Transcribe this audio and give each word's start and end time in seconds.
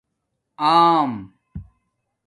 آم 0.69 1.11